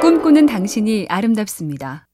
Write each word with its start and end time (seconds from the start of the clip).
꿈꾸는 0.00 0.46
당신이 0.46 1.08
아름답습니다. 1.10 2.06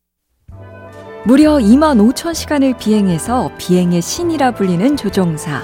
무려 1.25 1.53
2만 1.59 2.13
5천 2.13 2.35
시간을 2.35 2.77
비행해서 2.79 3.53
비행의 3.59 4.03
신이라 4.03 4.55
불리는 4.55 4.97
조종사. 4.97 5.63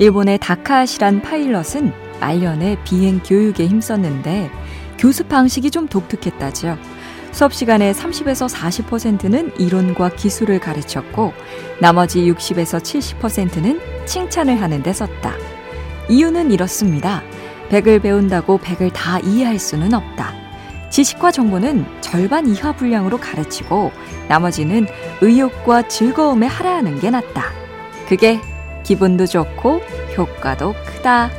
일본의 0.00 0.38
다카시란 0.38 1.22
파일럿은 1.22 1.92
말년에 2.18 2.82
비행 2.82 3.20
교육에 3.20 3.68
힘썼는데 3.68 4.50
교습 4.98 5.28
방식이 5.28 5.70
좀 5.70 5.86
독특했다죠. 5.86 6.76
수업 7.30 7.54
시간의 7.54 7.94
30에서 7.94 8.52
40%는 8.52 9.52
이론과 9.56 10.16
기술을 10.16 10.58
가르쳤고 10.58 11.32
나머지 11.80 12.22
60에서 12.22 12.80
70%는 12.80 13.80
칭찬을 14.04 14.60
하는 14.60 14.82
데 14.82 14.92
썼다. 14.92 15.36
이유는 16.08 16.50
이렇습니다. 16.50 17.22
100을 17.68 18.02
배운다고 18.02 18.58
100을 18.58 18.92
다 18.92 19.20
이해할 19.20 19.60
수는 19.60 19.94
없다. 19.94 20.41
지식과 20.92 21.30
정보는 21.30 21.86
절반 22.02 22.46
이하 22.46 22.72
분량으로 22.72 23.16
가르치고 23.16 23.92
나머지는 24.28 24.86
의욕과 25.22 25.88
즐거움에 25.88 26.46
할애하는 26.46 27.00
게 27.00 27.08
낫다. 27.08 27.44
그게 28.06 28.38
기분도 28.82 29.24
좋고 29.24 29.80
효과도 30.18 30.74
크다. 30.86 31.30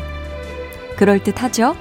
그럴듯하죠? 0.97 1.75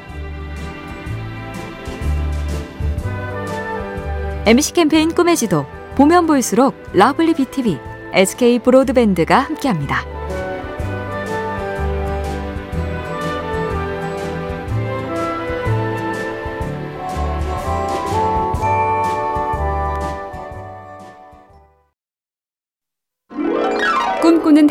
MC 4.45 4.75
캠페인 4.75 5.15
꿈의 5.15 5.37
지도 5.37 5.65
보면 5.95 6.27
볼수록 6.27 6.75
lovely 6.93 7.33
BTV, 7.33 7.79
SK 8.13 8.59
브로드밴드가 8.59 9.39
함께합니다. 9.39 10.22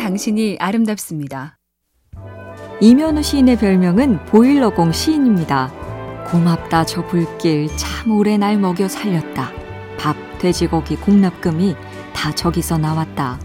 당신이 0.02 0.56
아름답습니다. 0.58 1.58
이면우 2.80 3.22
시인의 3.22 3.56
별명은 3.56 4.24
보일러공 4.24 4.90
시인입니다. 4.90 5.72
고맙다 6.26 6.84
저 6.86 7.06
불길 7.06 7.68
참 7.76 8.10
오래 8.10 8.36
날 8.36 8.58
먹여 8.58 8.88
살렸다. 8.88 9.52
밥, 10.00 10.16
돼지고기, 10.40 10.96
공납금이 10.96 11.76
다 12.12 12.32
저기서 12.34 12.78
나왔다. 12.78 13.38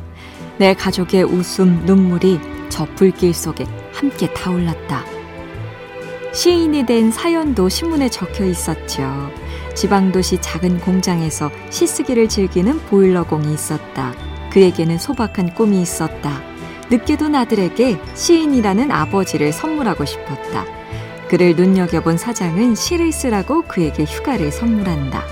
내 0.57 0.73
가족의 0.73 1.25
웃음, 1.25 1.85
눈물이 1.85 2.39
저 2.69 2.85
불길 2.95 3.35
속에 3.35 3.65
함께 3.93 4.33
타올랐다. 4.33 5.05
시인이 6.33 6.87
된 6.87 7.11
사연도 7.11 7.69
신문에 7.69 8.09
적혀 8.09 8.45
있었죠. 8.45 9.31
지방도시 9.75 10.41
작은 10.41 10.79
공장에서 10.79 11.51
시쓰기를 11.69 12.27
즐기는 12.27 12.79
보일러공이 12.87 13.53
있었다. 13.53 14.15
그에게는 14.49 14.97
소박한 14.97 15.53
꿈이 15.53 15.83
있었다. 15.83 16.46
늦게 16.89 17.29
둔 17.29 17.48
아들에게 17.48 17.99
시인이라는 18.13 18.91
아버지를 18.91 19.51
선물하고 19.51 20.05
싶었다. 20.05 20.65
그를 21.29 21.55
눈여겨본 21.55 22.17
사장은 22.17 22.75
시를 22.75 23.11
쓰라고 23.11 23.63
그에게 23.63 24.03
휴가를 24.05 24.51
선물한다. 24.51 25.23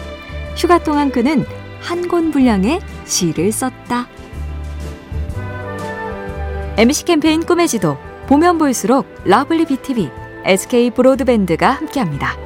휴가 0.57 0.79
동안 0.83 1.11
그는 1.11 1.45
한 1.81 2.07
권 2.07 2.31
분량의 2.31 2.79
시를 3.05 3.51
썼다. 3.51 4.07
MC 6.77 7.05
캠페인 7.05 7.45
꿈의 7.45 7.67
지도 7.67 7.97
보면 8.27 8.57
볼수록 8.57 9.05
lovely 9.23 9.65
BTV, 9.65 10.09
SK 10.43 10.89
브로드밴드가 10.91 11.69
함께합니다. 11.69 12.44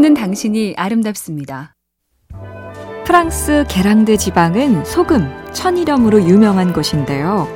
꿈꾸는 0.00 0.14
당신이 0.14 0.74
아름답습니다. 0.78 1.74
프랑스 3.04 3.66
게랑드 3.68 4.16
지방은 4.16 4.84
소금, 4.86 5.28
천일염으로 5.52 6.22
유명한 6.22 6.72
곳인데요. 6.72 7.46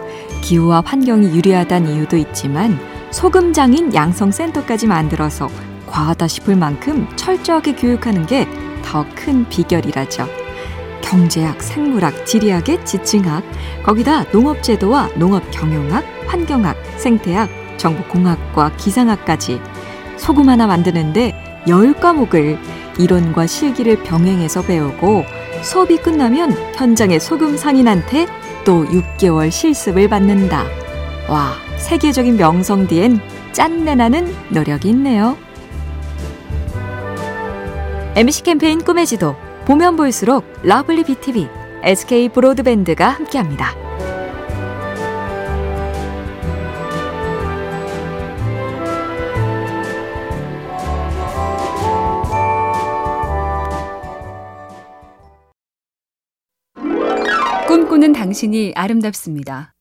기후와 0.42 0.82
환경이 0.84 1.34
유리하다는 1.34 1.94
이유도 1.94 2.18
있지만 2.18 2.78
소금장인 3.12 3.94
양성센터까지 3.94 4.86
만들어서 4.86 5.48
과하다 5.86 6.28
싶을 6.28 6.56
만큼 6.56 7.08
철저하게 7.16 7.76
교육하는 7.76 8.26
게 8.26 8.46
더 8.82 9.06
큰 9.14 9.48
비결이라죠. 9.48 10.26
경제학, 11.00 11.62
생물학, 11.62 12.26
지리학의 12.26 12.84
지층학, 12.84 13.42
거기다 13.82 14.24
농업제도와 14.32 15.08
농업경영학, 15.16 16.04
환경학, 16.26 16.76
생태학, 16.98 17.48
정보공학과 17.78 18.76
기상학까지 18.76 19.60
소금 20.18 20.48
하나 20.50 20.66
만드는데 20.66 21.43
10과목을 21.66 22.58
이론과 22.98 23.46
실기를 23.46 24.02
병행해서 24.02 24.62
배우고 24.62 25.24
수업이 25.62 25.98
끝나면 25.98 26.52
현장의 26.74 27.20
소금 27.20 27.56
상인한테 27.56 28.26
또 28.64 28.84
6개월 28.84 29.50
실습을 29.50 30.08
받는다. 30.08 30.64
와, 31.28 31.52
세계적인 31.78 32.36
명성 32.36 32.86
뒤엔 32.86 33.20
짠내나는 33.52 34.34
노력이 34.50 34.90
있네요. 34.90 35.36
MC 38.16 38.42
캠페인 38.42 38.82
꿈의 38.82 39.06
지도 39.06 39.34
보면 39.64 39.96
볼수록 39.96 40.44
lovely 40.62 41.04
BTV, 41.04 41.48
SK 41.82 42.28
브로드밴드가 42.28 43.08
함께합니다. 43.08 43.83
당신이 58.34 58.72
아름답습니다. 58.74 59.74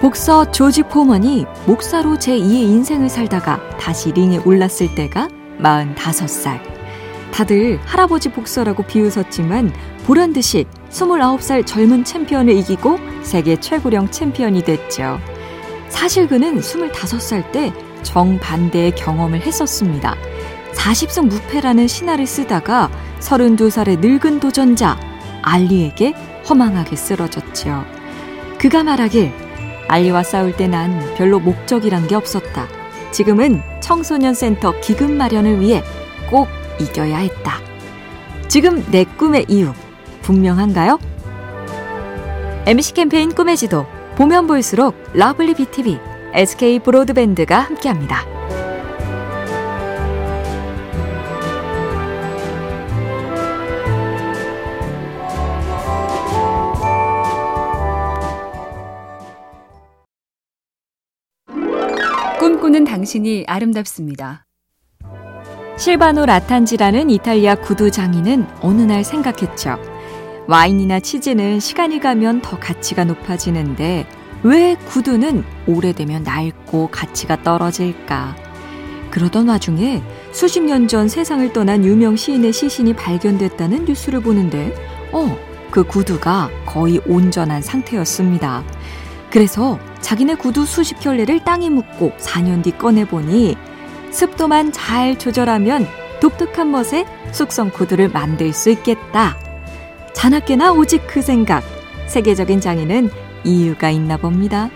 복서 0.00 0.50
조지 0.50 0.82
포먼이 0.82 1.46
목사로 1.64 2.16
제2의 2.16 2.62
인생을 2.64 3.08
살다가 3.08 3.60
다시 3.78 4.10
링에 4.10 4.38
올랐을 4.38 4.96
때가 4.96 5.28
45살. 5.60 6.60
다들 7.32 7.78
할아버지 7.84 8.30
복서라고 8.30 8.82
비웃었지만 8.82 9.72
보란 10.06 10.32
듯이 10.32 10.64
29살 10.90 11.64
젊은 11.64 12.02
챔피언을 12.02 12.52
이기고 12.56 12.98
세계 13.22 13.54
최고령 13.54 14.10
챔피언이 14.10 14.64
됐죠. 14.64 15.20
사실 15.88 16.26
그는 16.26 16.58
25살 16.58 17.52
때 17.52 17.72
정반대의 18.02 18.96
경험을 18.96 19.40
했었습니다. 19.42 20.16
40승 20.72 21.28
무패라는 21.28 21.86
신화를 21.86 22.26
쓰다가 22.26 22.90
32살의 23.20 24.00
늙은 24.00 24.40
도전자 24.40 24.98
알리에게 25.42 26.29
허망하게 26.48 26.96
쓰러졌지요. 26.96 27.84
그가 28.58 28.82
말하길 28.84 29.32
알리와 29.88 30.22
싸울 30.22 30.56
때 30.56 30.66
난 30.68 30.98
별로 31.16 31.40
목적이란 31.40 32.06
게 32.06 32.14
없었다. 32.14 32.68
지금은 33.10 33.62
청소년 33.80 34.34
센터 34.34 34.78
기금 34.80 35.16
마련을 35.16 35.60
위해 35.60 35.82
꼭 36.30 36.48
이겨야 36.78 37.18
했다. 37.18 37.54
지금 38.48 38.84
내 38.90 39.04
꿈의 39.04 39.46
이유 39.48 39.72
분명한가요? 40.22 40.98
MC 42.66 42.94
캠페인 42.94 43.32
꿈의 43.34 43.56
지도 43.56 43.86
보면 44.16 44.46
볼수록 44.46 44.94
lovely 45.14 45.54
BTV, 45.54 45.98
SK 46.34 46.78
브로드밴드가 46.80 47.58
함께합니다. 47.58 48.39
꿈꾸는 62.70 62.84
당신이 62.84 63.44
아름답습니다. 63.48 64.46
실바노 65.76 66.24
라탄지라는 66.26 67.10
이탈리아 67.10 67.56
구두 67.56 67.90
장인은 67.90 68.46
어느 68.60 68.82
날 68.82 69.02
생각했죠. 69.02 69.76
와인이나 70.46 71.00
치즈는 71.00 71.58
시간이 71.58 71.98
가면 71.98 72.42
더 72.42 72.60
가치가 72.60 73.04
높아지는데 73.04 74.06
왜 74.44 74.76
구두는 74.86 75.42
오래되면 75.66 76.22
낡고 76.22 76.90
가치가 76.92 77.42
떨어질까? 77.42 78.36
그러던 79.10 79.48
와중에 79.48 80.00
수십 80.30 80.60
년 80.62 80.86
전 80.86 81.08
세상을 81.08 81.52
떠난 81.52 81.84
유명 81.84 82.14
시인의 82.14 82.52
시신이 82.52 82.94
발견됐다는 82.94 83.86
뉴스를 83.86 84.20
보는데, 84.20 84.72
어, 85.12 85.36
그 85.72 85.82
구두가 85.82 86.50
거의 86.66 87.00
온전한 87.06 87.62
상태였습니다. 87.62 88.62
그래서 89.30 89.78
자기네 90.00 90.34
구두 90.34 90.64
수십 90.64 90.98
켤레를 91.00 91.44
땅에 91.44 91.68
묻고 91.68 92.12
4년 92.18 92.62
뒤 92.62 92.76
꺼내보니 92.76 93.56
습도만 94.10 94.72
잘 94.72 95.18
조절하면 95.18 95.86
독특한 96.20 96.70
멋의 96.70 97.06
숙성 97.32 97.70
구두를 97.70 98.08
만들 98.08 98.52
수 98.52 98.70
있겠다 98.70 99.36
자나깨나 100.20 100.72
오직 100.72 101.06
그 101.06 101.22
생각. 101.22 101.62
세계적인 102.06 102.60
장인은 102.60 103.08
이유가 103.42 103.88
있나 103.88 104.18
봅니다. 104.18 104.68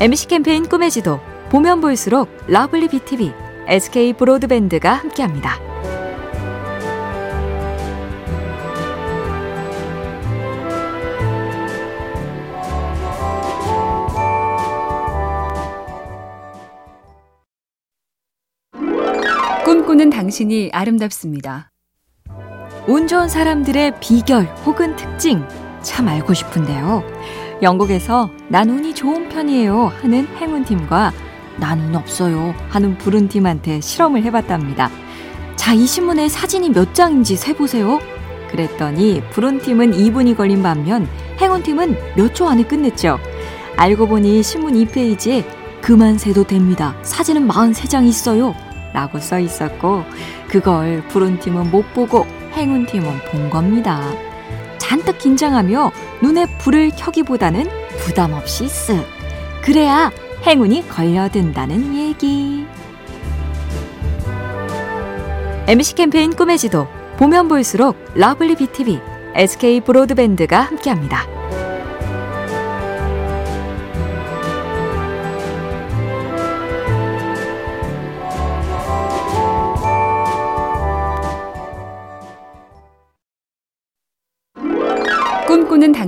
MC 0.00 0.26
캠페인 0.26 0.68
꿈의 0.68 0.90
지도 0.90 1.20
보면 1.50 1.80
볼수록 1.80 2.28
lovely 2.48 2.88
BTV, 2.88 3.32
SK 3.68 4.14
브로드밴드가 4.14 4.92
함께합니다. 4.92 5.67
꿈꾸는 19.88 20.10
당신이 20.10 20.68
아름답습니다. 20.74 21.70
운 22.86 23.08
좋은 23.08 23.26
사람들의 23.26 24.00
비결 24.00 24.42
혹은 24.66 24.94
특징 24.96 25.42
참 25.80 26.08
알고 26.08 26.34
싶은데요. 26.34 27.02
영국에서 27.62 28.28
난 28.48 28.68
운이 28.68 28.94
좋은 28.94 29.30
편이에요 29.30 29.86
하는 29.86 30.26
행운팀과 30.36 31.12
난 31.56 31.80
운 31.80 31.96
없어요 31.96 32.54
하는 32.68 32.98
부른 32.98 33.28
팀한테 33.28 33.80
실험을 33.80 34.24
해봤답니다. 34.24 34.90
자, 35.56 35.72
이 35.72 35.86
신문에 35.86 36.28
사진이 36.28 36.68
몇 36.68 36.94
장인지 36.94 37.36
세보세요. 37.36 37.98
그랬더니 38.50 39.22
부른 39.30 39.60
팀은 39.60 39.92
2분이 39.92 40.36
걸린 40.36 40.62
반면 40.62 41.08
행운팀은 41.40 41.96
몇 42.14 42.34
초 42.34 42.46
안에 42.46 42.64
끝냈죠. 42.64 43.18
알고 43.78 44.06
보니 44.08 44.42
신문 44.42 44.74
2페이지에 44.74 45.46
그만 45.80 46.18
세도 46.18 46.44
됩니다. 46.44 46.94
사진은 47.02 47.48
43장 47.48 48.06
있어요. 48.06 48.54
라고 48.92 49.18
써 49.18 49.38
있었고, 49.38 50.04
그걸 50.48 51.02
부른 51.08 51.40
팀은 51.40 51.70
못 51.70 51.92
보고 51.94 52.26
행운팀은 52.52 53.18
본 53.30 53.50
겁니다. 53.50 54.02
잔뜩 54.78 55.18
긴장하며 55.18 55.92
눈에 56.22 56.46
불을 56.58 56.90
켜기보다는 56.96 57.66
부담 57.98 58.32
없이 58.32 58.64
쓱. 58.66 59.04
그래야 59.62 60.10
행운이 60.46 60.88
걸려든다는 60.88 61.94
얘기. 61.94 62.66
MC 65.66 65.94
캠페인 65.94 66.34
꿈의 66.34 66.56
지도. 66.56 66.88
보면 67.18 67.48
볼수록 67.48 67.96
lovely 68.14 68.54
BTV, 68.54 69.00
SK 69.34 69.80
브로드밴드가 69.80 70.60
함께합니다. 70.60 71.37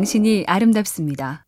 당신이 0.01 0.45
아름답습니다. 0.47 1.45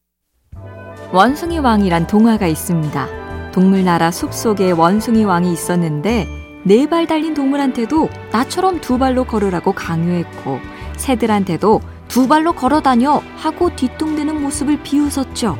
원숭이 1.10 1.58
왕이란 1.58 2.06
동화가 2.06 2.46
있습니다. 2.46 3.50
동물나라 3.50 4.10
숲속에 4.10 4.72
원숭이 4.72 5.25
왕이 5.25 5.50
있었는데 5.50 6.26
네 6.64 6.87
발 6.87 7.06
달린 7.06 7.32
동물한테도 7.32 8.10
나처럼 8.31 8.82
두 8.82 8.99
발로 8.99 9.25
걸으라고 9.25 9.72
강요했고 9.72 10.58
새들한테도 10.99 11.81
두 12.08 12.28
발로 12.28 12.52
걸어 12.52 12.82
다녀 12.82 13.22
하고 13.37 13.75
뒤뚱대는 13.75 14.43
모습을 14.43 14.82
비웃었죠. 14.82 15.56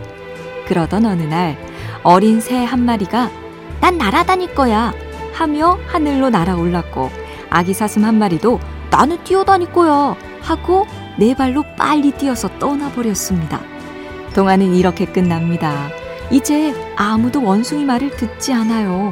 그러던 0.67 1.07
어느 1.07 1.23
날 1.23 1.57
어린 2.03 2.43
새 2.43 2.63
한 2.63 2.85
마리가 2.85 3.31
난 3.81 3.97
날아다닐 3.97 4.55
거야 4.55 4.93
하며 5.33 5.79
하늘로 5.87 6.29
날아올랐고 6.29 7.09
아기 7.49 7.73
사슴 7.73 8.05
한 8.05 8.19
마리도 8.19 8.61
나는 8.91 9.25
뛰어다닐 9.25 9.73
거야 9.73 10.15
하고 10.43 10.87
네 11.19 11.35
발로 11.35 11.65
빨리 11.77 12.11
뛰어서 12.13 12.49
떠나버렸습니다. 12.59 13.61
동화는 14.35 14.75
이렇게 14.75 15.05
끝납니다. 15.05 15.91
이제 16.31 16.75
아무도 16.97 17.43
원숭이 17.45 17.85
말을 17.85 18.11
듣지 18.17 18.53
않아요. 18.53 19.11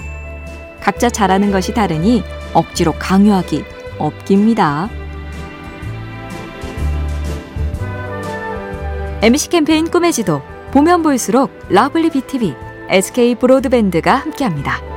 각자 0.81 1.11
잘하는 1.11 1.51
것이 1.51 1.75
다르니 1.75 2.23
억지로 2.55 2.93
강요하기 2.99 3.65
없깁니다. 3.99 4.89
MC 9.23 9.51
캠페인 9.51 9.91
꿈의 9.91 10.13
지도 10.13 10.41
보면 10.71 11.03
볼수록 11.03 11.51
lovely 11.69 12.09
BTV, 12.11 12.55
SK 12.89 13.35
브로드밴드가 13.35 14.15
함께합니다. 14.15 14.90